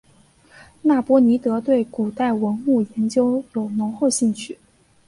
[0.81, 4.57] 那波尼德对古代文物研究有浓厚兴趣。